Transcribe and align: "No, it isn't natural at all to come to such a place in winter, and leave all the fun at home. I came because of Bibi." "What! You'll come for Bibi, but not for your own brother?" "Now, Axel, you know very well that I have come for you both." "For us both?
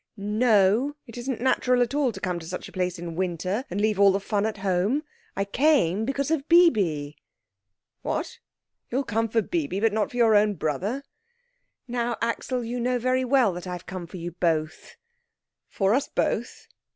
"No, 0.17 0.95
it 1.05 1.15
isn't 1.15 1.41
natural 1.41 1.79
at 1.83 1.93
all 1.93 2.11
to 2.11 2.19
come 2.19 2.39
to 2.39 2.45
such 2.47 2.67
a 2.67 2.71
place 2.71 2.97
in 2.97 3.13
winter, 3.13 3.65
and 3.69 3.79
leave 3.79 3.99
all 3.99 4.11
the 4.11 4.19
fun 4.19 4.47
at 4.47 4.57
home. 4.65 5.03
I 5.35 5.45
came 5.45 6.05
because 6.05 6.31
of 6.31 6.49
Bibi." 6.49 7.15
"What! 8.01 8.39
You'll 8.89 9.03
come 9.03 9.29
for 9.29 9.43
Bibi, 9.43 9.79
but 9.79 9.93
not 9.93 10.09
for 10.09 10.17
your 10.17 10.33
own 10.33 10.55
brother?" 10.55 11.03
"Now, 11.87 12.17
Axel, 12.19 12.63
you 12.63 12.79
know 12.79 12.97
very 12.97 13.23
well 13.23 13.53
that 13.53 13.67
I 13.67 13.73
have 13.73 13.85
come 13.85 14.07
for 14.07 14.17
you 14.17 14.31
both." 14.31 14.95
"For 15.69 15.93
us 15.93 16.07
both? 16.07 16.65